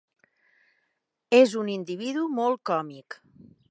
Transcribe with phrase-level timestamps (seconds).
[1.41, 3.25] És un individu molt còmic.